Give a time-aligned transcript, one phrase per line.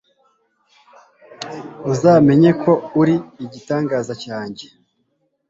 [1.91, 3.15] uzamenya ko uri
[3.45, 4.65] igitangaza cyanjye